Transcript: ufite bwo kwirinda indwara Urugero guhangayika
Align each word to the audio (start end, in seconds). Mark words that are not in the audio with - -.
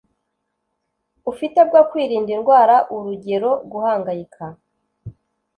ufite 1.31 1.59
bwo 1.69 1.81
kwirinda 1.89 2.31
indwara 2.37 2.75
Urugero 2.95 3.49
guhangayika 3.71 4.43